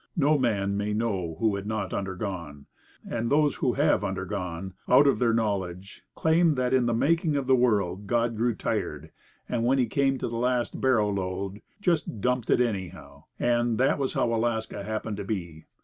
No 0.17 0.35
man 0.39 0.77
may 0.77 0.93
know 0.93 1.35
who 1.39 1.55
has 1.57 1.63
not 1.67 1.93
undergone. 1.93 2.65
And 3.07 3.29
those 3.29 3.57
who 3.57 3.73
have 3.73 4.03
undergone, 4.03 4.73
out 4.89 5.05
of 5.05 5.19
their 5.19 5.31
knowledge, 5.31 6.01
claim 6.15 6.55
that 6.55 6.73
in 6.73 6.87
the 6.87 6.93
making 6.95 7.35
of 7.35 7.45
the 7.45 7.55
world 7.55 8.07
God 8.07 8.35
grew 8.35 8.55
tired, 8.55 9.11
and 9.47 9.63
when 9.63 9.77
He 9.77 9.85
came 9.85 10.17
to 10.17 10.27
the 10.27 10.37
last 10.37 10.81
barrowload, 10.81 11.61
"just 11.81 12.19
dumped 12.19 12.49
it 12.49 12.59
anyhow," 12.59 13.25
and 13.39 13.77
that 13.77 13.99
was 13.99 14.15
how 14.15 14.33
Alaska 14.33 14.81
happened 14.83 15.17
to 15.17 15.23
be. 15.23 15.65